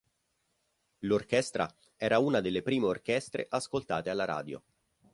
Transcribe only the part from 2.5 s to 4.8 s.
prime orchestre ascoltate alla radio.